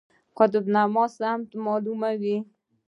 قطب 0.37 0.65
نما 0.75 1.05
سمت 1.17 1.49
معلوموي 1.63 2.37